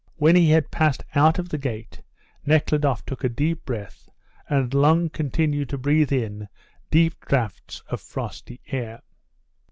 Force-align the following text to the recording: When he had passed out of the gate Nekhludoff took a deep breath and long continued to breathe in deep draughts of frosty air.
When 0.15 0.35
he 0.35 0.49
had 0.49 0.71
passed 0.71 1.03
out 1.13 1.37
of 1.37 1.49
the 1.49 1.59
gate 1.59 2.01
Nekhludoff 2.43 3.05
took 3.05 3.23
a 3.23 3.29
deep 3.29 3.63
breath 3.65 4.09
and 4.49 4.73
long 4.73 5.09
continued 5.09 5.69
to 5.69 5.77
breathe 5.77 6.11
in 6.11 6.47
deep 6.89 7.23
draughts 7.27 7.81
of 7.87 8.01
frosty 8.01 8.61
air. 8.65 9.03